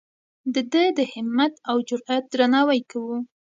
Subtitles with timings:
[0.53, 3.15] د ده د همت او جرئت درناوی کوو.